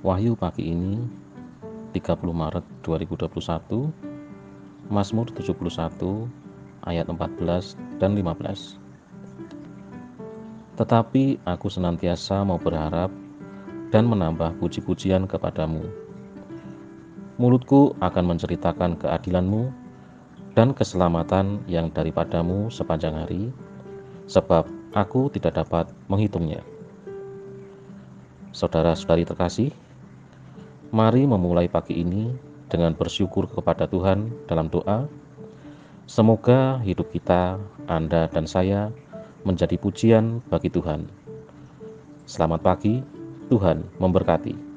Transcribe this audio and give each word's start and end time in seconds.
Wahyu 0.00 0.32
pagi 0.32 0.64
ini 0.64 0.96
30 1.92 2.24
Maret 2.32 2.64
2021 2.88 3.92
Mazmur 4.88 5.28
71 5.28 5.60
ayat 6.88 7.04
14 7.04 8.00
dan 8.00 8.16
15 8.16 8.80
Tetapi 10.80 11.44
aku 11.44 11.68
senantiasa 11.68 12.40
mau 12.48 12.56
berharap 12.56 13.12
dan 13.92 14.08
menambah 14.08 14.56
puji-pujian 14.56 15.28
kepadamu. 15.28 15.84
Mulutku 17.36 17.92
akan 18.00 18.24
menceritakan 18.24 18.96
keadilanmu 18.96 19.68
dan 20.56 20.72
keselamatan 20.72 21.60
yang 21.68 21.92
daripadamu 21.92 22.72
sepanjang 22.72 23.20
hari 23.20 23.52
sebab 24.24 24.64
aku 24.96 25.28
tidak 25.28 25.60
dapat 25.60 25.92
menghitungnya. 26.08 26.64
Saudara-saudari 28.56 29.28
terkasih, 29.28 29.70
Mari 30.90 31.22
memulai 31.22 31.70
pagi 31.70 32.02
ini 32.02 32.34
dengan 32.66 32.98
bersyukur 32.98 33.46
kepada 33.46 33.86
Tuhan 33.86 34.26
dalam 34.50 34.66
doa. 34.66 35.06
Semoga 36.10 36.82
hidup 36.82 37.14
kita, 37.14 37.62
Anda, 37.86 38.26
dan 38.26 38.50
saya 38.50 38.90
menjadi 39.46 39.78
pujian 39.78 40.42
bagi 40.50 40.66
Tuhan. 40.66 41.06
Selamat 42.26 42.66
pagi, 42.66 43.06
Tuhan 43.46 43.86
memberkati. 44.02 44.69